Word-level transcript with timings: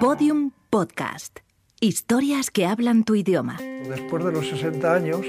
Podium 0.00 0.52
Podcast. 0.70 1.40
Historias 1.78 2.50
que 2.50 2.64
hablan 2.64 3.04
tu 3.04 3.16
idioma. 3.16 3.58
Después 3.86 4.24
de 4.24 4.32
los 4.32 4.48
60 4.48 4.94
años, 4.94 5.26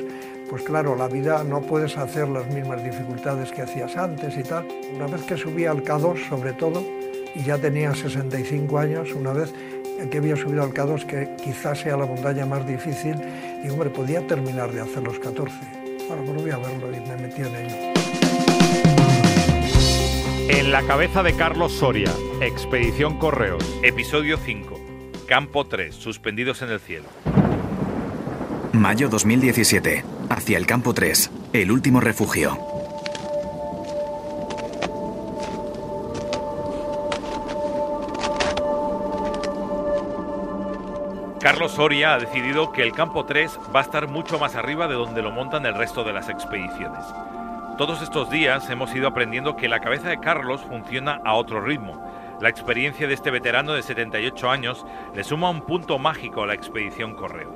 pues 0.50 0.64
claro, 0.64 0.96
la 0.96 1.10
vida 1.10 1.44
no 1.44 1.60
puedes 1.60 1.98
hacer 1.98 2.30
las 2.30 2.48
mismas 2.54 2.82
dificultades 2.82 3.52
que 3.52 3.64
hacías 3.64 3.98
antes 3.98 4.38
y 4.38 4.44
tal. 4.44 4.66
Una 4.96 5.08
vez 5.08 5.24
que 5.24 5.36
subí 5.36 5.66
al 5.66 5.84
K2, 5.84 6.30
sobre 6.30 6.54
todo, 6.54 6.82
y 7.36 7.44
ya 7.44 7.58
tenía 7.58 7.94
65 7.94 8.80
años, 8.80 9.12
una 9.14 9.34
vez 9.34 9.54
que 10.10 10.18
había 10.20 10.38
subido 10.38 10.64
al 10.64 10.74
K2, 10.74 11.06
que 11.06 11.36
quizás 11.44 11.82
sea 11.82 11.98
la 11.98 12.06
montaña 12.06 12.46
más 12.46 12.66
difícil, 12.66 13.18
y 13.66 13.68
hombre, 13.68 13.90
podía 13.90 14.26
terminar 14.26 14.72
de 14.72 14.80
hacer 14.80 15.04
los 15.04 15.20
14. 15.20 15.54
Bueno, 16.08 16.24
pues 16.26 16.44
voy 16.44 16.52
a 16.52 16.58
verlo 16.58 16.88
y 16.96 17.00
me 17.10 17.18
metí 17.18 17.42
en 17.42 17.56
ello. 17.58 17.76
En 20.48 20.72
la 20.72 20.82
cabeza 20.84 21.24
de 21.24 21.34
Carlos 21.36 21.74
Soria, 21.74 22.14
Expedición 22.42 23.20
Correos, 23.20 23.64
episodio 23.84 24.36
5, 24.36 24.80
Campo 25.28 25.68
3, 25.68 25.94
suspendidos 25.94 26.64
en 26.64 26.72
el 26.72 26.80
cielo. 26.80 27.06
Mayo 28.74 29.10
2017, 29.10 30.04
hacia 30.28 30.58
el 30.58 30.66
Campo 30.66 30.96
3, 30.96 31.30
el 31.54 31.72
último 31.72 32.00
refugio. 32.00 32.58
Carlos 41.40 41.74
Soria 41.74 42.16
ha 42.16 42.18
decidido 42.18 42.72
que 42.72 42.82
el 42.82 42.92
Campo 42.94 43.26
3 43.26 43.60
va 43.76 43.82
a 43.82 43.84
estar 43.84 44.08
mucho 44.08 44.40
más 44.40 44.56
arriba 44.56 44.88
de 44.88 44.96
donde 44.96 45.22
lo 45.22 45.30
montan 45.30 45.68
el 45.68 45.76
resto 45.76 46.04
de 46.04 46.14
las 46.14 46.28
expediciones. 46.28 47.06
Todos 47.78 48.02
estos 48.02 48.30
días 48.30 48.70
hemos 48.70 48.94
ido 48.96 49.08
aprendiendo 49.08 49.56
que 49.56 49.68
la 49.68 49.80
cabeza 49.80 50.10
de 50.10 50.20
Carlos 50.20 50.62
funciona 50.62 51.22
a 51.24 51.34
otro 51.34 51.62
ritmo. 51.62 52.11
La 52.42 52.50
experiencia 52.50 53.08
de 53.08 53.14
este 53.14 53.30
veterano 53.30 53.74
de 53.74 53.84
78 53.84 54.50
años 54.50 54.84
le 55.14 55.24
suma 55.24 55.52
un 55.52 55.62
punto 55.62 56.00
mágico 56.00 56.42
a 56.42 56.48
la 56.48 56.56
expedición 56.56 57.14
Correos. 57.14 57.56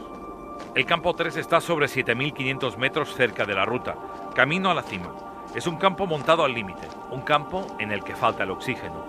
El 0.75 0.85
campo 0.85 1.15
3 1.15 1.37
está 1.37 1.59
sobre 1.59 1.87
7.500 1.87 2.77
metros 2.77 3.15
cerca 3.15 3.45
de 3.45 3.55
la 3.55 3.65
ruta, 3.65 3.95
camino 4.35 4.69
a 4.69 4.75
la 4.75 4.83
cima. 4.83 5.11
Es 5.55 5.65
un 5.65 5.77
campo 5.77 6.05
montado 6.05 6.45
al 6.45 6.53
límite, 6.53 6.87
un 7.09 7.21
campo 7.21 7.65
en 7.79 7.91
el 7.91 8.03
que 8.03 8.15
falta 8.15 8.43
el 8.43 8.51
oxígeno, 8.51 9.03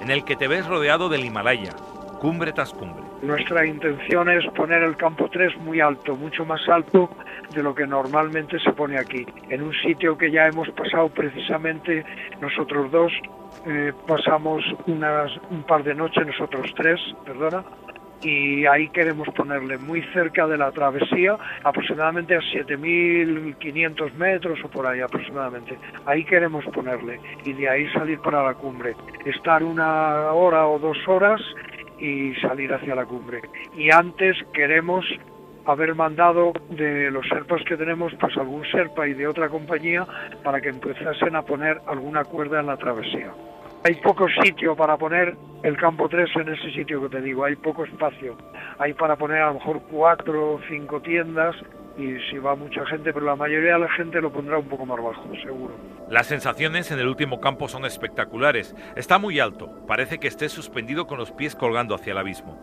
en 0.00 0.12
el 0.12 0.24
que 0.24 0.36
te 0.36 0.46
ves 0.46 0.64
rodeado 0.64 1.08
del 1.08 1.24
Himalaya, 1.24 1.72
cumbre 2.20 2.52
tras 2.52 2.72
cumbre. 2.72 3.02
Nuestra 3.20 3.66
intención 3.66 4.28
es 4.28 4.46
poner 4.52 4.84
el 4.84 4.96
campo 4.96 5.28
3 5.28 5.56
muy 5.62 5.80
alto, 5.80 6.14
mucho 6.14 6.44
más 6.44 6.60
alto 6.68 7.10
de 7.52 7.64
lo 7.64 7.74
que 7.74 7.84
normalmente 7.84 8.60
se 8.60 8.72
pone 8.72 8.96
aquí, 8.96 9.26
en 9.48 9.62
un 9.62 9.72
sitio 9.72 10.16
que 10.16 10.30
ya 10.30 10.46
hemos 10.46 10.68
pasado 10.70 11.08
precisamente 11.08 12.04
nosotros 12.40 12.92
dos, 12.92 13.12
eh, 13.66 13.92
pasamos 14.06 14.64
unas, 14.86 15.30
un 15.50 15.62
par 15.64 15.84
de 15.84 15.94
noches, 15.94 16.26
nosotros 16.26 16.72
tres, 16.76 17.00
perdona, 17.24 17.64
y 18.22 18.66
ahí 18.66 18.88
queremos 18.90 19.28
ponerle 19.28 19.78
muy 19.78 20.02
cerca 20.12 20.46
de 20.46 20.58
la 20.58 20.70
travesía, 20.72 21.36
aproximadamente 21.64 22.34
a 22.34 22.40
7.500 22.40 24.12
metros 24.14 24.58
o 24.64 24.68
por 24.68 24.86
ahí 24.86 25.00
aproximadamente. 25.00 25.78
Ahí 26.06 26.24
queremos 26.24 26.64
ponerle 26.66 27.20
y 27.44 27.52
de 27.54 27.68
ahí 27.68 27.90
salir 27.92 28.20
para 28.20 28.42
la 28.42 28.54
cumbre. 28.54 28.94
Estar 29.24 29.62
una 29.62 30.32
hora 30.32 30.66
o 30.66 30.78
dos 30.78 30.98
horas 31.08 31.40
y 31.98 32.34
salir 32.36 32.72
hacia 32.72 32.94
la 32.94 33.06
cumbre. 33.06 33.42
Y 33.74 33.90
antes 33.90 34.36
queremos 34.52 35.04
haber 35.70 35.94
mandado 35.94 36.52
de 36.70 37.10
los 37.10 37.26
serpas 37.28 37.62
que 37.64 37.76
tenemos, 37.76 38.12
pues 38.20 38.36
algún 38.36 38.64
serpa 38.70 39.06
y 39.06 39.14
de 39.14 39.26
otra 39.26 39.48
compañía 39.48 40.06
para 40.42 40.60
que 40.60 40.68
empezasen 40.68 41.36
a 41.36 41.42
poner 41.42 41.80
alguna 41.86 42.24
cuerda 42.24 42.60
en 42.60 42.66
la 42.66 42.76
travesía. 42.76 43.32
Hay 43.82 43.94
poco 43.94 44.26
sitio 44.42 44.76
para 44.76 44.98
poner 44.98 45.36
el 45.62 45.76
campo 45.78 46.08
3 46.08 46.28
en 46.36 46.48
ese 46.50 46.70
sitio 46.70 47.00
que 47.02 47.16
te 47.16 47.22
digo, 47.22 47.44
hay 47.44 47.56
poco 47.56 47.84
espacio. 47.84 48.36
Hay 48.78 48.92
para 48.92 49.16
poner 49.16 49.40
a 49.40 49.48
lo 49.48 49.54
mejor 49.54 49.80
cuatro 49.90 50.54
o 50.54 50.60
cinco 50.68 51.00
tiendas 51.00 51.56
y 51.96 52.18
si 52.30 52.38
va 52.38 52.54
mucha 52.54 52.84
gente, 52.86 53.12
pero 53.12 53.26
la 53.26 53.36
mayoría 53.36 53.74
de 53.74 53.80
la 53.80 53.90
gente 53.90 54.20
lo 54.20 54.30
pondrá 54.30 54.58
un 54.58 54.68
poco 54.68 54.86
más 54.86 55.02
bajo, 55.02 55.24
seguro. 55.42 55.74
Las 56.08 56.26
sensaciones 56.26 56.90
en 56.90 56.98
el 56.98 57.08
último 57.08 57.40
campo 57.40 57.68
son 57.68 57.84
espectaculares. 57.84 58.74
Está 58.96 59.18
muy 59.18 59.40
alto, 59.40 59.70
parece 59.86 60.18
que 60.18 60.28
esté 60.28 60.48
suspendido 60.48 61.06
con 61.06 61.18
los 61.18 61.32
pies 61.32 61.54
colgando 61.54 61.94
hacia 61.94 62.12
el 62.12 62.18
abismo. 62.18 62.58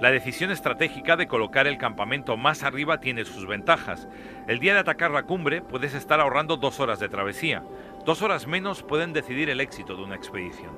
La 0.00 0.10
decisión 0.10 0.50
estratégica 0.50 1.16
de 1.16 1.28
colocar 1.28 1.66
el 1.66 1.76
campamento 1.76 2.38
más 2.38 2.62
arriba 2.62 3.00
tiene 3.00 3.26
sus 3.26 3.46
ventajas. 3.46 4.08
El 4.48 4.58
día 4.58 4.72
de 4.72 4.80
atacar 4.80 5.10
la 5.10 5.24
cumbre 5.24 5.60
puedes 5.60 5.92
estar 5.92 6.20
ahorrando 6.20 6.56
dos 6.56 6.80
horas 6.80 7.00
de 7.00 7.10
travesía. 7.10 7.62
Dos 8.06 8.22
horas 8.22 8.46
menos 8.46 8.82
pueden 8.82 9.12
decidir 9.12 9.50
el 9.50 9.60
éxito 9.60 9.96
de 9.96 10.02
una 10.02 10.14
expedición. 10.14 10.70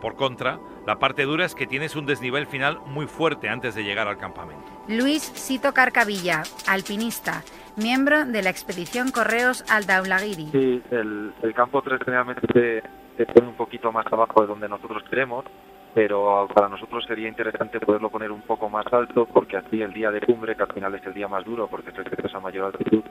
Por 0.00 0.16
contra, 0.16 0.58
la 0.86 0.98
parte 0.98 1.24
dura 1.24 1.44
es 1.44 1.54
que 1.54 1.66
tienes 1.66 1.96
un 1.96 2.06
desnivel 2.06 2.46
final 2.46 2.80
muy 2.86 3.06
fuerte 3.06 3.50
antes 3.50 3.74
de 3.74 3.84
llegar 3.84 4.08
al 4.08 4.16
campamento. 4.16 4.64
Luis 4.88 5.22
Sito 5.22 5.74
Carcavilla, 5.74 6.42
alpinista, 6.66 7.42
miembro 7.76 8.24
de 8.24 8.40
la 8.40 8.48
expedición 8.48 9.10
Correos 9.10 9.66
al 9.68 9.84
Daulagiri. 9.84 10.48
Sí, 10.50 10.82
el, 10.90 11.52
campo 11.54 11.82
3 11.82 12.00
generalmente 12.02 12.82
se 13.18 13.26
pone 13.26 13.48
un 13.48 13.54
poquito 13.54 13.92
más 13.92 14.06
abajo 14.10 14.40
de 14.40 14.46
donde 14.46 14.66
nosotros 14.66 15.04
queremos 15.10 15.44
pero 15.94 16.48
para 16.54 16.68
nosotros 16.68 17.04
sería 17.04 17.28
interesante 17.28 17.80
poderlo 17.80 18.10
poner 18.10 18.32
un 18.32 18.42
poco 18.42 18.68
más 18.68 18.86
alto 18.92 19.26
porque 19.26 19.58
así 19.58 19.82
el 19.82 19.92
día 19.92 20.10
de 20.10 20.20
cumbre, 20.20 20.56
que 20.56 20.62
al 20.62 20.72
final 20.72 20.94
es 20.94 21.04
el 21.06 21.14
día 21.14 21.28
más 21.28 21.44
duro 21.44 21.68
porque 21.68 21.90
es 21.90 22.34
a 22.34 22.40
mayor 22.40 22.66
altitud, 22.66 23.02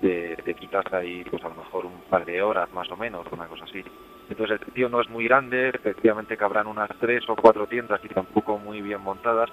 te, 0.00 0.36
te, 0.36 0.54
quitas 0.54 0.90
ahí 0.92 1.22
pues 1.24 1.44
a 1.44 1.48
lo 1.48 1.56
mejor 1.56 1.86
un 1.86 2.00
par 2.08 2.24
de 2.24 2.42
horas 2.42 2.72
más 2.72 2.90
o 2.90 2.96
menos, 2.96 3.26
una 3.30 3.46
cosa 3.46 3.64
así. 3.64 3.84
Entonces 4.30 4.58
el 4.58 4.66
sitio 4.66 4.88
no 4.88 5.00
es 5.00 5.08
muy 5.10 5.24
grande, 5.24 5.68
efectivamente 5.68 6.36
cabrán 6.36 6.66
unas 6.66 6.90
tres 6.98 7.28
o 7.28 7.36
cuatro 7.36 7.66
tiendas 7.66 8.00
y 8.04 8.08
tampoco 8.08 8.56
muy 8.58 8.80
bien 8.80 9.02
montadas, 9.02 9.50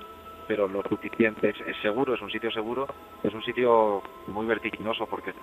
pero 0.47 0.69
lo 0.69 0.81
suficiente, 0.83 1.49
es, 1.49 1.77
seguro, 1.81 2.13
es 2.13 2.21
un 2.21 2.31
sitio 2.31 2.51
seguro, 2.51 2.87
es 3.21 3.33
un 3.33 3.43
sitio 3.43 4.01
muy 4.27 4.45
vertiginoso 4.45 5.07
porque 5.07 5.33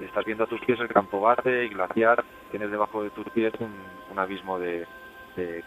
estás 0.00 0.24
viendo 0.24 0.44
a 0.44 0.46
tus 0.46 0.60
pies 0.60 0.80
el 0.80 0.88
campo 0.88 1.20
base 1.20 1.66
y 1.66 1.68
glaciar, 1.68 2.24
tienes 2.50 2.70
debajo 2.70 3.02
de 3.02 3.10
tus 3.10 3.28
pies 3.30 3.52
un 3.60 4.18
abismo 4.18 4.58
de, 4.58 4.86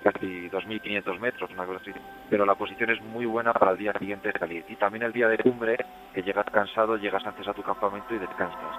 casi 0.04 0.50
2.500 0.50 1.20
metros, 1.20 1.50
una 1.52 1.66
cosa 1.66 1.80
así. 1.82 1.92
Pero 2.30 2.46
la 2.46 2.56
posición 2.56 2.90
es 2.90 3.02
muy 3.02 3.26
buena 3.26 3.54
para 3.54 3.72
el 3.72 3.78
día 3.78 3.94
siguiente 3.94 4.32
salir. 4.38 4.66
Y 4.68 4.76
también 4.76 5.04
el 5.04 5.14
día 5.14 5.28
de 5.28 5.38
cumbre, 5.38 5.78
que 6.14 6.24
llegas 6.24 6.46
cansado, 6.52 6.98
llegas 6.98 7.26
antes 7.26 7.48
a 7.48 7.54
tu 7.54 7.62
campamento 7.62 8.14
y 8.14 8.20
descansas. 8.20 8.78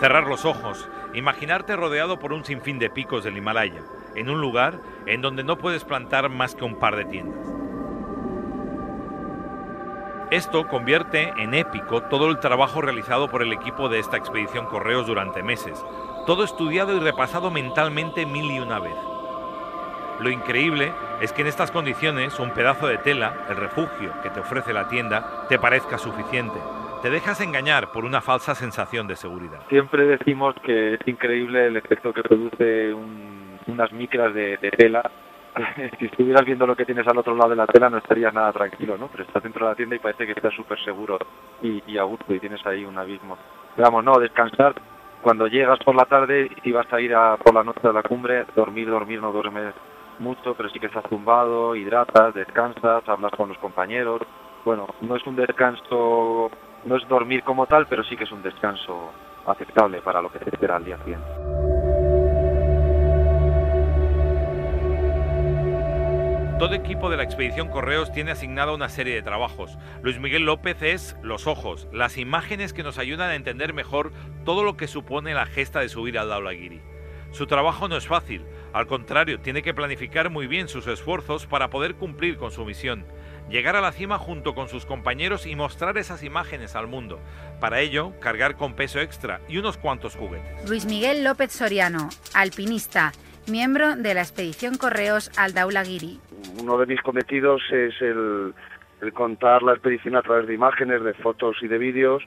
Cerrar 0.00 0.26
los 0.26 0.44
ojos, 0.44 0.90
imaginarte 1.14 1.76
rodeado 1.76 2.18
por 2.18 2.32
un 2.32 2.44
sinfín 2.44 2.78
de 2.78 2.90
picos 2.90 3.24
del 3.24 3.38
Himalaya, 3.38 3.82
en 4.14 4.28
un 4.28 4.40
lugar 4.40 4.80
en 5.06 5.22
donde 5.22 5.44
no 5.44 5.56
puedes 5.56 5.84
plantar 5.84 6.28
más 6.28 6.54
que 6.54 6.64
un 6.64 6.78
par 6.78 6.96
de 6.96 7.04
tiendas. 7.06 7.63
Esto 10.30 10.66
convierte 10.66 11.34
en 11.36 11.52
épico 11.54 12.02
todo 12.02 12.30
el 12.30 12.38
trabajo 12.38 12.80
realizado 12.80 13.28
por 13.28 13.42
el 13.42 13.52
equipo 13.52 13.88
de 13.88 13.98
esta 13.98 14.16
expedición 14.16 14.66
Correos 14.66 15.06
durante 15.06 15.42
meses, 15.42 15.84
todo 16.26 16.44
estudiado 16.44 16.96
y 16.96 17.00
repasado 17.00 17.50
mentalmente 17.50 18.24
mil 18.24 18.50
y 18.50 18.58
una 18.58 18.78
vez. 18.78 18.96
Lo 20.20 20.30
increíble 20.30 20.92
es 21.20 21.32
que 21.32 21.42
en 21.42 21.48
estas 21.48 21.70
condiciones 21.70 22.38
un 22.40 22.52
pedazo 22.52 22.86
de 22.86 22.98
tela, 22.98 23.44
el 23.50 23.56
refugio 23.56 24.12
que 24.22 24.30
te 24.30 24.40
ofrece 24.40 24.72
la 24.72 24.88
tienda, 24.88 25.46
te 25.48 25.58
parezca 25.58 25.98
suficiente. 25.98 26.58
Te 27.02 27.10
dejas 27.10 27.40
engañar 27.42 27.92
por 27.92 28.06
una 28.06 28.22
falsa 28.22 28.54
sensación 28.54 29.06
de 29.06 29.16
seguridad. 29.16 29.60
Siempre 29.68 30.06
decimos 30.06 30.54
que 30.64 30.94
es 30.94 31.00
increíble 31.06 31.66
el 31.66 31.76
efecto 31.76 32.14
que 32.14 32.22
produce 32.22 32.94
unas 33.66 33.92
micras 33.92 34.32
de 34.32 34.56
tela 34.78 35.10
si 35.98 36.06
estuvieras 36.06 36.44
viendo 36.44 36.66
lo 36.66 36.74
que 36.74 36.84
tienes 36.84 37.06
al 37.06 37.18
otro 37.18 37.34
lado 37.36 37.50
de 37.50 37.56
la 37.56 37.66
tela 37.66 37.88
no 37.88 37.98
estarías 37.98 38.34
nada 38.34 38.52
tranquilo, 38.52 38.98
¿no? 38.98 39.08
Pero 39.08 39.24
estás 39.24 39.42
dentro 39.42 39.66
de 39.66 39.72
la 39.72 39.76
tienda 39.76 39.96
y 39.96 40.00
parece 40.00 40.26
que 40.26 40.32
estás 40.32 40.54
súper 40.54 40.82
seguro 40.84 41.18
y, 41.62 41.96
a 41.96 42.02
gusto 42.02 42.34
y 42.34 42.40
tienes 42.40 42.64
ahí 42.66 42.84
un 42.84 42.98
abismo. 42.98 43.38
vamos, 43.76 44.04
no, 44.04 44.18
descansar. 44.18 44.74
Cuando 45.22 45.46
llegas 45.46 45.78
por 45.78 45.94
la 45.94 46.04
tarde 46.04 46.50
y 46.64 46.72
vas 46.72 46.92
a 46.92 47.00
ir 47.00 47.14
a, 47.14 47.36
por 47.36 47.54
la 47.54 47.64
noche 47.64 47.88
a 47.88 47.92
la 47.92 48.02
cumbre, 48.02 48.44
dormir, 48.54 48.90
dormir, 48.90 49.22
no 49.22 49.32
duermes 49.32 49.74
mucho, 50.18 50.54
pero 50.54 50.68
sí 50.68 50.78
que 50.78 50.86
estás 50.86 51.04
tumbado, 51.04 51.74
hidratas, 51.74 52.34
descansas, 52.34 53.08
hablas 53.08 53.32
con 53.32 53.48
los 53.48 53.58
compañeros. 53.58 54.20
Bueno, 54.64 54.86
no 55.00 55.16
es 55.16 55.26
un 55.26 55.36
descanso, 55.36 56.50
no 56.84 56.96
es 56.96 57.08
dormir 57.08 57.42
como 57.42 57.66
tal, 57.66 57.86
pero 57.86 58.04
sí 58.04 58.16
que 58.16 58.24
es 58.24 58.32
un 58.32 58.42
descanso 58.42 59.12
aceptable 59.46 60.00
para 60.02 60.20
lo 60.20 60.30
que 60.30 60.40
te 60.40 60.50
espera 60.50 60.76
al 60.76 60.84
día 60.84 60.98
siguiente. 60.98 61.53
Todo 66.58 66.74
equipo 66.74 67.10
de 67.10 67.16
la 67.16 67.24
expedición 67.24 67.68
Correos 67.68 68.12
tiene 68.12 68.30
asignada 68.30 68.72
una 68.72 68.88
serie 68.88 69.14
de 69.14 69.22
trabajos. 69.22 69.76
Luis 70.02 70.20
Miguel 70.20 70.44
López 70.44 70.80
es 70.82 71.16
los 71.20 71.48
ojos, 71.48 71.88
las 71.92 72.16
imágenes 72.16 72.72
que 72.72 72.84
nos 72.84 72.96
ayudan 72.96 73.30
a 73.30 73.34
entender 73.34 73.74
mejor 73.74 74.12
todo 74.44 74.62
lo 74.62 74.76
que 74.76 74.86
supone 74.86 75.34
la 75.34 75.46
gesta 75.46 75.80
de 75.80 75.88
subir 75.88 76.16
al 76.16 76.28
Daulagiri. 76.28 76.80
Su 77.32 77.48
trabajo 77.48 77.88
no 77.88 77.96
es 77.96 78.06
fácil, 78.06 78.44
al 78.72 78.86
contrario, 78.86 79.40
tiene 79.40 79.62
que 79.62 79.74
planificar 79.74 80.30
muy 80.30 80.46
bien 80.46 80.68
sus 80.68 80.86
esfuerzos 80.86 81.46
para 81.46 81.70
poder 81.70 81.96
cumplir 81.96 82.36
con 82.36 82.52
su 82.52 82.64
misión. 82.64 83.04
llegar 83.50 83.76
a 83.76 83.82
la 83.82 83.92
cima 83.92 84.16
junto 84.16 84.54
con 84.54 84.68
sus 84.68 84.86
compañeros 84.86 85.44
y 85.44 85.54
mostrar 85.54 85.98
esas 85.98 86.22
imágenes 86.22 86.76
al 86.76 86.86
mundo. 86.86 87.20
Para 87.60 87.80
ello, 87.80 88.18
cargar 88.20 88.56
con 88.56 88.74
peso 88.74 89.00
extra 89.00 89.40
y 89.48 89.58
unos 89.58 89.76
cuantos 89.76 90.16
juguetes. 90.16 90.68
Luis 90.68 90.86
Miguel 90.86 91.24
López 91.24 91.52
Soriano, 91.52 92.08
alpinista, 92.32 93.12
miembro 93.46 93.96
de 93.96 94.14
la 94.14 94.22
expedición 94.22 94.78
Correos 94.78 95.30
al 95.36 95.52
Daulagiri. 95.52 96.20
Uno 96.64 96.78
de 96.78 96.86
mis 96.86 97.02
cometidos 97.02 97.60
es 97.70 97.92
el, 98.00 98.54
contar 99.12 99.62
la 99.62 99.72
expedición 99.72 100.16
a 100.16 100.22
través 100.22 100.46
de 100.46 100.54
imágenes, 100.54 101.04
de 101.04 101.12
fotos 101.12 101.58
y 101.60 101.68
de 101.68 101.76
vídeos 101.76 102.22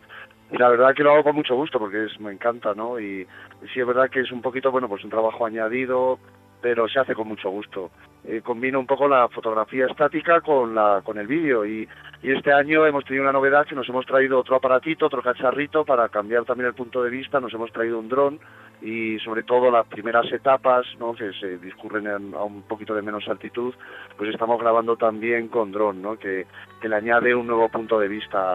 y 0.51 0.57
la 0.57 0.69
verdad 0.69 0.93
que 0.93 1.01
lo 1.01 1.11
hago 1.11 1.23
con 1.23 1.35
mucho 1.35 1.55
gusto 1.55 1.79
porque 1.79 2.05
es, 2.05 2.19
me 2.19 2.31
encanta, 2.31 2.75
¿no? 2.75 2.99
Y, 2.99 3.25
sí 3.73 3.79
es 3.79 3.87
verdad 3.87 4.11
que 4.11 4.19
es 4.19 4.31
un 4.31 4.43
poquito, 4.43 4.71
bueno, 4.71 4.87
pues 4.87 5.03
un 5.03 5.09
trabajo 5.09 5.43
añadido, 5.43 6.19
pero 6.61 6.87
se 6.87 6.99
hace 6.99 7.15
con 7.15 7.27
mucho 7.29 7.49
gusto. 7.49 7.89
Eh, 8.25 8.41
combino 8.43 8.79
un 8.79 8.85
poco 8.85 9.07
la 9.07 9.27
fotografía 9.27 9.87
estática 9.87 10.39
con, 10.41 10.75
la, 10.75 11.01
con 11.03 11.17
el 11.17 11.25
vídeo 11.25 11.65
y, 11.65 11.89
y 12.21 12.31
este 12.31 12.53
año 12.53 12.85
hemos 12.85 13.05
tenido 13.05 13.23
una 13.23 13.33
novedad 13.33 13.65
que 13.65 13.73
nos 13.73 13.89
hemos 13.89 14.05
traído 14.05 14.39
otro 14.39 14.55
aparatito, 14.55 15.07
otro 15.07 15.23
cacharrito 15.23 15.83
para 15.83 16.09
cambiar 16.09 16.45
también 16.45 16.67
el 16.67 16.75
punto 16.75 17.01
de 17.01 17.09
vista, 17.09 17.39
nos 17.39 17.55
hemos 17.55 17.71
traído 17.71 17.97
un 17.97 18.07
dron 18.07 18.39
y 18.81 19.19
sobre 19.19 19.43
todo 19.43 19.71
las 19.71 19.87
primeras 19.87 20.31
etapas 20.31 20.85
¿no? 20.99 21.13
que 21.13 21.31
se 21.33 21.57
discurren 21.57 22.07
a 22.07 22.43
un 22.43 22.61
poquito 22.63 22.93
de 22.93 23.01
menos 23.01 23.27
altitud, 23.27 23.73
pues 24.17 24.29
estamos 24.29 24.59
grabando 24.59 24.95
también 24.97 25.47
con 25.47 25.71
dron, 25.71 26.17
que, 26.17 26.45
le 26.81 26.95
añade 26.95 27.35
un 27.35 27.47
nuevo 27.47 27.69
punto 27.69 27.99
de 27.99 28.07
vista 28.07 28.53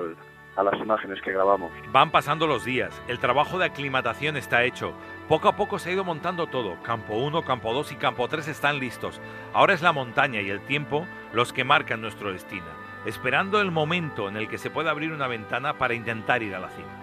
a 0.57 0.63
las 0.63 0.75
imágenes 0.81 1.21
que 1.23 1.33
grabamos. 1.33 1.73
Van 1.93 2.11
pasando 2.11 2.47
los 2.47 2.65
días, 2.65 3.03
el 3.09 3.19
trabajo 3.19 3.59
de 3.59 3.67
aclimatación 3.67 4.37
está 4.37 4.65
hecho. 4.65 4.93
Poco 5.29 5.49
a 5.49 5.57
poco 5.57 5.79
se 5.79 5.91
ha 5.91 5.93
ido 5.93 6.05
montando 6.05 6.47
todo. 6.47 6.77
Campo 6.83 7.15
1, 7.15 7.43
campo 7.43 7.73
2 7.73 7.93
y 7.93 7.97
campo 7.97 8.29
3 8.29 8.49
están 8.49 8.79
listos. 8.79 9.21
Ahora 9.53 9.75
es 9.75 9.83
la 9.83 9.93
montaña 9.93 10.41
y 10.41 10.51
el 10.51 10.61
tiempo 10.61 11.07
los 11.33 11.53
que 11.53 11.65
marcan 11.65 12.01
nuestro 12.01 12.33
destino, 12.33 12.67
esperando 13.07 13.61
el 13.61 13.71
momento 13.71 14.29
en 14.29 14.37
el 14.37 14.49
que 14.49 14.59
se 14.59 14.71
pueda 14.71 14.91
abrir 14.91 15.13
una 15.13 15.27
ventana 15.27 15.79
para 15.79 15.95
intentar 15.95 16.43
ir 16.43 16.55
a 16.55 16.61
la 16.61 16.69
cima. 16.69 17.01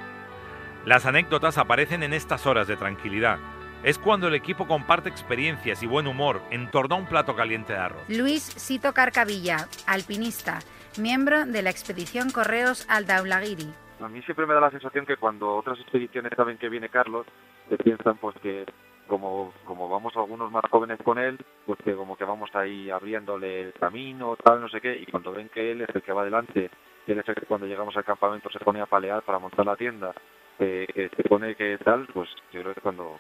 Las 0.85 1.05
anécdotas 1.05 1.57
aparecen 1.57 2.03
en 2.03 2.13
estas 2.13 2.45
horas 2.45 2.67
de 2.67 2.77
tranquilidad. 2.77 3.37
Es 3.83 3.97
cuando 3.97 4.27
el 4.27 4.35
equipo 4.35 4.67
comparte 4.67 5.09
experiencias 5.09 5.83
y 5.83 5.87
buen 5.87 6.07
humor 6.07 6.41
en 6.51 6.69
torno 6.71 6.95
a 6.95 6.97
un 6.97 7.05
plato 7.05 7.35
caliente 7.35 7.73
de 7.73 7.79
arroz. 7.79 8.03
Luis 8.09 8.43
Sito 8.43 8.93
Carcavilla, 8.93 9.67
alpinista 9.87 10.59
miembro 10.97 11.45
de 11.45 11.61
la 11.61 11.69
expedición 11.69 12.29
Correos 12.31 12.85
al 12.89 13.05
Daulagiri. 13.05 13.71
A 14.01 14.07
mí 14.07 14.21
siempre 14.23 14.45
me 14.45 14.53
da 14.53 14.61
la 14.61 14.71
sensación 14.71 15.05
que 15.05 15.17
cuando 15.17 15.55
otras 15.55 15.79
expediciones 15.79 16.31
saben 16.35 16.57
que 16.57 16.69
viene 16.69 16.89
Carlos, 16.89 17.25
se 17.69 17.77
piensan 17.77 18.17
pues 18.17 18.35
que 18.41 18.65
como, 19.07 19.53
como 19.65 19.89
vamos 19.89 20.15
algunos 20.15 20.51
más 20.51 20.63
jóvenes 20.69 20.99
con 21.03 21.17
él, 21.17 21.37
pues 21.65 21.79
que 21.83 21.95
como 21.95 22.15
que 22.15 22.23
vamos 22.23 22.49
ahí 22.53 22.89
abriéndole 22.89 23.61
el 23.61 23.73
camino, 23.73 24.37
tal, 24.43 24.61
no 24.61 24.69
sé 24.69 24.79
qué, 24.81 24.95
y 24.95 25.05
cuando 25.05 25.31
ven 25.31 25.49
que 25.49 25.71
él 25.71 25.81
es 25.81 25.89
el 25.93 26.01
que 26.01 26.13
va 26.13 26.21
adelante, 26.21 26.69
él 27.07 27.19
es 27.19 27.27
el 27.27 27.35
que 27.35 27.45
cuando 27.45 27.65
llegamos 27.65 27.95
al 27.97 28.05
campamento 28.05 28.49
se 28.49 28.59
pone 28.59 28.81
a 28.81 28.85
palear 28.85 29.23
para 29.23 29.39
montar 29.39 29.65
la 29.65 29.75
tienda, 29.75 30.13
que 30.59 31.09
se 31.15 31.23
pone 31.23 31.55
que 31.55 31.77
tal, 31.79 32.07
pues 32.13 32.29
yo 32.51 32.61
creo 32.61 32.73
que 32.73 32.81
cuando, 32.81 33.17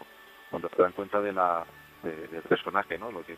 cuando 0.49 0.69
se 0.69 0.81
dan 0.81 0.91
cuenta 0.91 1.21
de 1.21 1.33
la, 1.33 1.65
del 2.03 2.41
personaje, 2.43 2.97
¿no? 2.97 3.11
Lo 3.11 3.23
que 3.23 3.37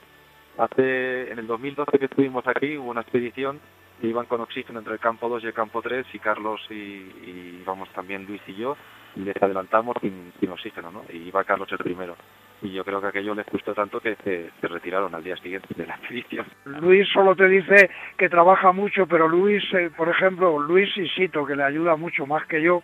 hace, 0.58 1.32
en 1.32 1.40
el 1.40 1.48
2012 1.48 2.00
que 2.00 2.06
estuvimos 2.06 2.46
aquí, 2.48 2.78
hubo 2.78 2.92
una 2.92 3.02
expedición 3.02 3.60
iban 4.08 4.26
con 4.26 4.42
oxígeno 4.42 4.80
entre 4.80 4.94
el 4.94 5.00
campo 5.00 5.30
2 5.30 5.44
y 5.44 5.48
el 5.48 5.54
campo 5.54 5.82
3 5.82 6.06
y 6.14 6.20
Carlos 6.20 6.60
y, 6.70 6.74
y 6.74 7.64
vamos 7.66 7.90
también 7.90 8.26
Luis 8.26 8.42
y 8.48 8.56
yo 8.56 8.76
les 9.16 9.36
adelantamos 9.42 9.98
sin, 10.02 10.50
oxígeno, 10.50 10.92
¿no? 10.92 11.04
Y 11.12 11.18
iba 11.28 11.44
Carlos 11.44 11.70
el 11.72 11.78
primero. 11.80 12.16
Y 12.62 12.72
yo 12.72 12.86
creo 12.86 13.02
que 13.02 13.08
aquello 13.08 13.34
les 13.34 13.46
gustó 13.48 13.74
tanto 13.74 14.00
que 14.00 14.16
se, 14.24 14.52
se 14.62 14.68
retiraron 14.68 15.14
al 15.16 15.24
día 15.24 15.36
siguiente 15.38 15.68
de 15.76 15.86
la 15.86 15.96
expedición. 15.96 16.46
Luis 16.66 17.10
solo 17.10 17.36
te 17.36 17.48
dice 17.48 17.90
que 18.18 18.30
trabaja 18.30 18.72
mucho, 18.72 19.08
pero 19.08 19.28
Luis, 19.28 19.64
eh, 19.74 19.90
por 19.96 20.10
ejemplo, 20.10 20.60
Luis 20.60 20.96
y 20.96 21.08
Sito, 21.10 21.46
que 21.46 21.56
le 21.56 21.64
ayuda 21.64 21.96
mucho 21.96 22.26
más 22.26 22.46
que 22.46 22.62
yo, 22.62 22.84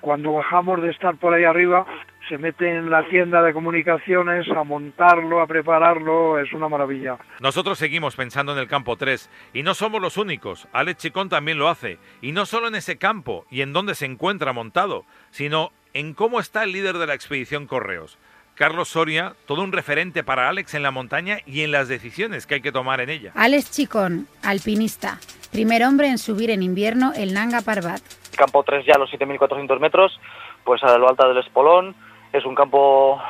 cuando 0.00 0.32
bajamos 0.32 0.82
de 0.82 0.90
estar 0.90 1.16
por 1.16 1.34
ahí 1.34 1.44
arriba, 1.44 1.86
se 2.28 2.38
mete 2.38 2.68
en 2.68 2.90
la 2.90 3.06
tienda 3.08 3.42
de 3.42 3.52
comunicaciones 3.52 4.48
a 4.50 4.64
montarlo, 4.64 5.40
a 5.40 5.46
prepararlo, 5.46 6.38
es 6.38 6.52
una 6.52 6.68
maravilla. 6.68 7.18
Nosotros 7.40 7.78
seguimos 7.78 8.16
pensando 8.16 8.52
en 8.52 8.58
el 8.58 8.68
campo 8.68 8.96
3 8.96 9.30
y 9.54 9.62
no 9.62 9.74
somos 9.74 10.00
los 10.00 10.16
únicos, 10.16 10.68
Alex 10.72 11.02
Chicón 11.02 11.28
también 11.28 11.58
lo 11.58 11.68
hace, 11.68 11.98
y 12.20 12.32
no 12.32 12.46
solo 12.46 12.68
en 12.68 12.74
ese 12.74 12.98
campo 12.98 13.46
y 13.50 13.62
en 13.62 13.72
dónde 13.72 13.94
se 13.94 14.06
encuentra 14.06 14.52
montado, 14.52 15.04
sino 15.30 15.70
en 15.94 16.14
cómo 16.14 16.40
está 16.40 16.64
el 16.64 16.72
líder 16.72 16.98
de 16.98 17.06
la 17.06 17.14
expedición 17.14 17.66
Correos. 17.66 18.18
Carlos 18.56 18.88
Soria, 18.88 19.34
todo 19.46 19.62
un 19.62 19.70
referente 19.70 20.24
para 20.24 20.48
Alex 20.48 20.72
en 20.72 20.82
la 20.82 20.90
montaña 20.90 21.40
y 21.44 21.60
en 21.60 21.72
las 21.72 21.88
decisiones 21.88 22.46
que 22.46 22.54
hay 22.54 22.60
que 22.62 22.72
tomar 22.72 23.02
en 23.02 23.10
ella. 23.10 23.32
Alex 23.34 23.70
Chicón, 23.70 24.26
alpinista, 24.42 25.20
primer 25.52 25.84
hombre 25.84 26.08
en 26.08 26.16
subir 26.16 26.50
en 26.50 26.62
invierno 26.62 27.12
el 27.14 27.34
Nanga 27.34 27.60
Parbat. 27.60 28.00
Campo 28.36 28.62
3 28.62 28.86
ya 28.86 28.94
a 28.94 28.98
los 28.98 29.10
7.400 29.10 29.80
metros, 29.80 30.20
pues 30.64 30.82
a 30.84 30.96
lo 30.98 31.08
alta 31.08 31.26
del 31.26 31.38
Espolón, 31.38 31.94
es 32.32 32.44
un 32.44 32.54
campo 32.54 33.20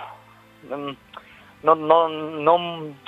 mm, 0.69 0.93
no, 1.63 1.75
no, 1.75 2.09
no, 2.09 2.59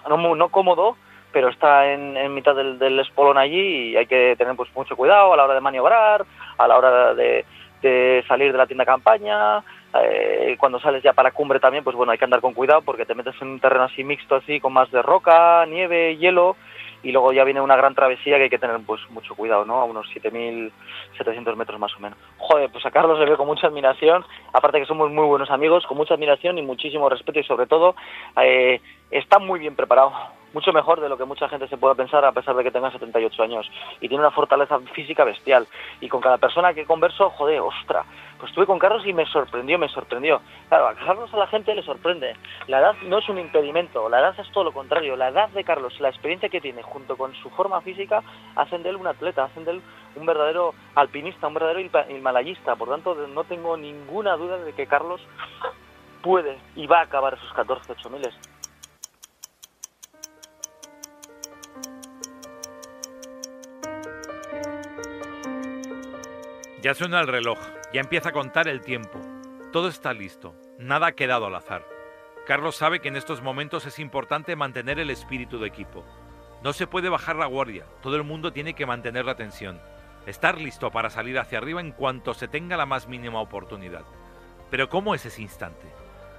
no, 0.08 0.34
no 0.34 0.48
cómodo, 0.48 0.96
pero 1.32 1.48
está 1.48 1.92
en, 1.92 2.16
en 2.16 2.34
mitad 2.34 2.54
del, 2.54 3.00
espolón 3.00 3.38
allí 3.38 3.90
y 3.90 3.96
hay 3.96 4.06
que 4.06 4.34
tener 4.36 4.56
pues 4.56 4.74
mucho 4.74 4.96
cuidado 4.96 5.32
a 5.32 5.36
la 5.36 5.44
hora 5.44 5.54
de 5.54 5.60
maniobrar, 5.60 6.24
a 6.56 6.66
la 6.66 6.76
hora 6.76 7.14
de, 7.14 7.44
de 7.82 8.24
salir 8.26 8.52
de 8.52 8.58
la 8.58 8.66
tienda 8.66 8.84
campaña, 8.84 9.62
eh, 9.94 10.56
cuando 10.58 10.80
sales 10.80 11.02
ya 11.02 11.12
para 11.12 11.30
cumbre 11.30 11.60
también, 11.60 11.84
pues 11.84 11.96
bueno, 11.96 12.12
hay 12.12 12.18
que 12.18 12.24
andar 12.24 12.40
con 12.40 12.54
cuidado 12.54 12.82
porque 12.82 13.06
te 13.06 13.14
metes 13.14 13.34
en 13.40 13.48
un 13.48 13.60
terreno 13.60 13.84
así 13.84 14.04
mixto, 14.04 14.36
así 14.36 14.60
con 14.60 14.72
más 14.72 14.90
de 14.90 15.02
roca, 15.02 15.64
nieve, 15.66 16.16
hielo, 16.16 16.56
y 17.02 17.12
luego 17.12 17.32
ya 17.32 17.44
viene 17.44 17.60
una 17.60 17.76
gran 17.76 17.94
travesía 17.94 18.36
que 18.36 18.44
hay 18.44 18.50
que 18.50 18.58
tener 18.58 18.78
pues 18.84 19.00
mucho 19.10 19.34
cuidado, 19.34 19.64
¿no? 19.64 19.80
A 19.80 19.84
unos 19.84 20.06
7.700 20.14 21.56
metros 21.56 21.78
más 21.78 21.94
o 21.96 22.00
menos. 22.00 22.18
Joder, 22.38 22.70
pues 22.70 22.84
a 22.86 22.90
Carlos 22.90 23.18
le 23.18 23.26
veo 23.26 23.36
con 23.36 23.46
mucha 23.46 23.66
admiración, 23.68 24.24
aparte 24.52 24.80
que 24.80 24.86
somos 24.86 25.10
muy 25.10 25.26
buenos 25.26 25.50
amigos, 25.50 25.86
con 25.86 25.96
mucha 25.96 26.14
admiración 26.14 26.58
y 26.58 26.62
muchísimo 26.62 27.08
respeto 27.08 27.38
y 27.38 27.44
sobre 27.44 27.66
todo 27.66 27.94
eh, 28.42 28.80
está 29.10 29.38
muy 29.38 29.60
bien 29.60 29.76
preparado, 29.76 30.12
mucho 30.52 30.72
mejor 30.72 31.00
de 31.00 31.08
lo 31.08 31.16
que 31.16 31.24
mucha 31.24 31.48
gente 31.48 31.68
se 31.68 31.76
pueda 31.76 31.94
pensar 31.94 32.24
a 32.24 32.32
pesar 32.32 32.56
de 32.56 32.64
que 32.64 32.70
tenga 32.70 32.90
78 32.90 33.42
años 33.42 33.70
y 34.00 34.08
tiene 34.08 34.22
una 34.22 34.30
fortaleza 34.30 34.78
física 34.94 35.24
bestial 35.24 35.66
y 36.00 36.08
con 36.08 36.20
cada 36.20 36.38
persona 36.38 36.74
que 36.74 36.86
converso, 36.86 37.30
joder, 37.30 37.60
ostra, 37.60 38.04
pues 38.38 38.50
estuve 38.50 38.66
con 38.66 38.78
Carlos 38.78 39.04
y 39.04 39.12
me 39.12 39.26
sorprendió, 39.26 39.78
me 39.78 39.88
sorprendió. 39.88 40.40
Claro, 40.68 40.88
a 40.88 40.94
Carlos 40.94 41.32
a 41.34 41.38
la 41.38 41.46
gente 41.48 41.74
le 41.74 41.82
sorprende. 41.82 42.36
La 42.68 42.78
edad 42.78 42.94
no 43.02 43.18
es 43.18 43.28
un 43.28 43.38
impedimento, 43.38 44.08
la 44.08 44.20
edad 44.20 44.38
es 44.38 44.50
todo 44.52 44.64
lo 44.64 44.72
contrario. 44.72 45.16
La 45.16 45.28
edad 45.28 45.48
de 45.50 45.64
Carlos, 45.64 45.98
la 46.00 46.08
experiencia 46.08 46.48
que 46.48 46.60
tiene 46.60 46.82
junto 46.82 47.16
con 47.16 47.34
su 47.34 47.50
forma 47.50 47.80
física, 47.80 48.22
hacen 48.54 48.82
de 48.82 48.90
él 48.90 48.96
un 48.96 49.08
atleta, 49.08 49.44
hacen 49.44 49.64
de 49.64 49.72
él 49.72 49.82
un 50.14 50.26
verdadero 50.26 50.74
alpinista, 50.94 51.48
un 51.48 51.54
verdadero 51.54 51.80
himalayista. 51.80 52.76
Por 52.76 52.88
tanto, 52.88 53.14
no 53.14 53.44
tengo 53.44 53.76
ninguna 53.76 54.36
duda 54.36 54.58
de 54.58 54.72
que 54.72 54.86
Carlos 54.86 55.20
puede 56.22 56.58
y 56.76 56.86
va 56.86 57.00
a 57.00 57.02
acabar 57.02 57.34
esos 57.34 57.52
14 57.52 57.92
8000. 57.92 58.28
Ya 66.80 66.94
suena 66.94 67.18
el 67.20 67.26
reloj, 67.26 67.58
ya 67.92 68.00
empieza 68.00 68.28
a 68.28 68.32
contar 68.32 68.68
el 68.68 68.82
tiempo. 68.82 69.18
Todo 69.72 69.88
está 69.88 70.12
listo, 70.12 70.54
nada 70.78 71.08
ha 71.08 71.12
quedado 71.12 71.46
al 71.46 71.56
azar. 71.56 71.84
Carlos 72.46 72.76
sabe 72.76 73.00
que 73.00 73.08
en 73.08 73.16
estos 73.16 73.42
momentos 73.42 73.84
es 73.84 73.98
importante 73.98 74.54
mantener 74.54 75.00
el 75.00 75.10
espíritu 75.10 75.58
de 75.58 75.66
equipo. 75.66 76.04
No 76.62 76.72
se 76.72 76.86
puede 76.86 77.08
bajar 77.08 77.34
la 77.34 77.46
guardia, 77.46 77.84
todo 78.00 78.14
el 78.14 78.22
mundo 78.22 78.52
tiene 78.52 78.74
que 78.74 78.86
mantener 78.86 79.24
la 79.24 79.34
tensión, 79.34 79.80
estar 80.24 80.60
listo 80.60 80.92
para 80.92 81.10
salir 81.10 81.40
hacia 81.40 81.58
arriba 81.58 81.80
en 81.80 81.90
cuanto 81.90 82.32
se 82.32 82.46
tenga 82.46 82.76
la 82.76 82.86
más 82.86 83.08
mínima 83.08 83.40
oportunidad. 83.40 84.04
Pero 84.70 84.88
¿cómo 84.88 85.16
es 85.16 85.26
ese 85.26 85.42
instante? 85.42 85.88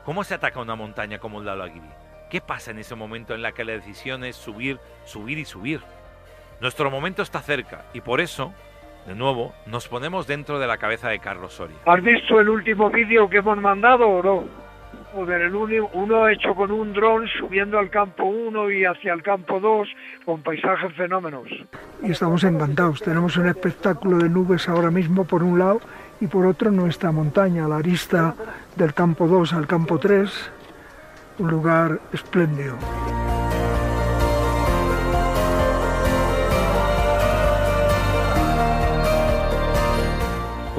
¿Cómo 0.06 0.24
se 0.24 0.36
ataca 0.36 0.62
una 0.62 0.76
montaña 0.76 1.20
como 1.20 1.40
el 1.40 1.46
Dalagiri? 1.46 1.90
¿Qué 2.30 2.40
pasa 2.40 2.72
en 2.72 2.80
ese 2.80 2.96
momento 2.96 3.36
en 3.36 3.42
la 3.42 3.52
que 3.52 3.66
la 3.66 3.74
decisión 3.74 4.24
es 4.24 4.38
subir, 4.38 4.80
subir 5.04 5.38
y 5.38 5.44
subir? 5.44 5.82
Nuestro 6.62 6.90
momento 6.90 7.24
está 7.24 7.42
cerca 7.42 7.86
y 7.94 8.00
por 8.00 8.22
eso 8.22 8.54
de 9.10 9.16
nuevo, 9.16 9.54
nos 9.66 9.88
ponemos 9.88 10.28
dentro 10.28 10.60
de 10.60 10.68
la 10.68 10.78
cabeza 10.78 11.10
de 11.10 11.18
Carlos 11.18 11.54
Soria. 11.54 11.78
¿Has 11.88 12.04
visto 12.04 12.40
el 12.40 12.48
último 12.48 12.92
vídeo 12.92 13.28
que 13.28 13.38
hemos 13.38 13.58
mandado 13.58 14.08
o 14.08 14.22
no? 14.22 14.44
Joder, 15.14 15.42
el 15.42 15.56
uno 15.56 16.30
hecho 16.30 16.54
con 16.54 16.70
un 16.70 16.94
dron 16.94 17.28
subiendo 17.40 17.80
al 17.80 17.90
campo 17.90 18.26
1 18.26 18.70
y 18.70 18.86
hacia 18.86 19.14
el 19.14 19.24
campo 19.24 19.60
2 19.60 19.88
con 20.26 20.44
paisajes 20.44 20.94
fenómenos. 20.94 21.48
Y 22.04 22.12
estamos 22.12 22.44
encantados. 22.44 23.02
Tenemos 23.02 23.36
un 23.38 23.48
espectáculo 23.48 24.20
de 24.20 24.30
nubes 24.30 24.70
ahora 24.70 24.92
mismo 24.92 25.26
por 25.26 25.42
un 25.42 25.58
lado 25.58 25.82
y 26.22 26.28
por 26.28 26.46
otro 26.46 26.70
nuestra 26.70 27.12
montaña, 27.12 27.68
la 27.68 27.78
arista 27.78 28.36
del 28.76 28.94
campo 28.94 29.28
2 29.28 29.54
al 29.54 29.66
campo 29.66 29.98
3, 29.98 30.52
un 31.40 31.50
lugar 31.50 32.00
espléndido. 32.14 32.78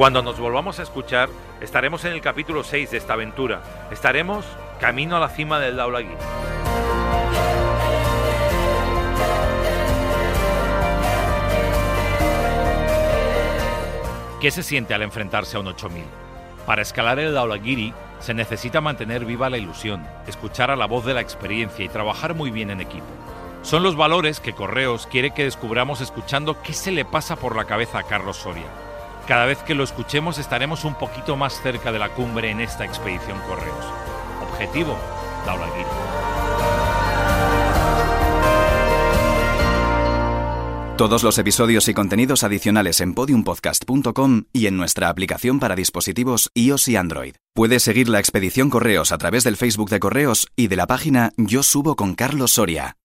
Cuando 0.01 0.23
nos 0.23 0.41
volvamos 0.41 0.79
a 0.79 0.83
escuchar, 0.83 1.29
estaremos 1.61 2.07
en 2.07 2.15
el 2.15 2.23
capítulo 2.23 2.65
6 2.65 2.91
de 2.91 2.97
esta 2.97 3.13
aventura. 3.13 3.61
Estaremos 3.91 4.47
camino 4.81 5.19
a 5.19 5.21
la 5.21 5.29
cima 5.29 5.61
del 5.61 5.77
Daulagui. 5.77 6.17
¿Qué 14.41 14.51
se 14.51 14.63
siente 14.63 14.95
al 14.95 15.03
enfrentarse 15.03 15.59
a 15.59 15.61
un 15.61 15.67
8000? 15.67 16.05
Para 16.65 16.81
escalar 16.81 17.19
el 17.19 17.35
Daulagiri 17.35 17.93
se 18.21 18.33
necesita 18.33 18.81
mantener 18.81 19.27
viva 19.27 19.51
la 19.51 19.59
ilusión, 19.59 20.07
escuchar 20.27 20.71
a 20.71 20.77
la 20.77 20.87
voz 20.87 21.05
de 21.05 21.13
la 21.13 21.21
experiencia 21.21 21.85
y 21.85 21.91
trabajar 21.91 22.35
muy 22.35 22.51
bien 22.51 22.71
en 22.71 22.81
equipo. 22.81 23.05
Son 23.61 23.83
los 23.83 23.97
valores 23.97 24.41
que 24.41 24.55
Correos 24.55 25.07
quiere 25.07 25.33
que 25.33 25.45
descubramos 25.45 26.01
escuchando 26.01 26.63
qué 26.63 26.73
se 26.73 26.91
le 26.91 27.05
pasa 27.05 27.37
por 27.37 27.55
la 27.55 27.67
cabeza 27.67 27.99
a 27.99 28.05
Carlos 28.05 28.39
Soria. 28.39 28.90
Cada 29.27 29.47
vez 29.47 29.59
que 29.63 29.75
lo 29.75 29.85
escuchemos 29.85 30.39
estaremos 30.39 30.85
un 30.85 30.95
poquito 30.95 31.37
más 31.37 31.61
cerca 31.63 31.93
de 31.93 31.99
la 31.99 32.11
cumbre 32.11 32.51
en 32.51 32.61
esta 32.61 32.85
expedición 32.85 33.39
Correos. 33.49 33.87
Objetivo, 34.43 34.97
Daulagiri. 35.47 35.87
Todos 41.01 41.23
los 41.23 41.39
episodios 41.39 41.89
y 41.89 41.95
contenidos 41.95 42.45
adicionales 42.45 43.01
en 43.01 43.15
podiumpodcast.com 43.15 44.45
y 44.53 44.67
en 44.67 44.77
nuestra 44.77 45.09
aplicación 45.09 45.59
para 45.59 45.75
dispositivos 45.75 46.51
iOS 46.53 46.89
y 46.89 46.97
Android. 46.97 47.37
Puedes 47.55 47.85
seguir 47.85 48.11
la 48.11 48.19
expedición 48.19 48.69
Correos 48.69 49.11
a 49.11 49.17
través 49.17 49.43
del 49.45 49.57
Facebook 49.57 49.89
de 49.89 49.99
Correos 49.99 50.49
y 50.57 50.67
de 50.67 50.77
la 50.77 50.87
página 50.87 51.33
Yo 51.39 51.63
Subo 51.63 51.97
con 51.97 52.15
Carlos 52.15 52.51
Soria. 52.51 52.99